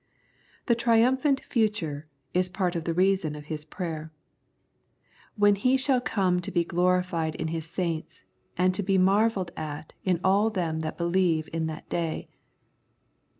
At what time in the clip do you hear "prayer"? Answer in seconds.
3.65-4.11